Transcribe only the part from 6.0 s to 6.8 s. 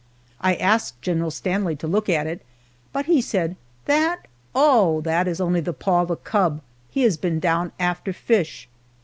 of a cub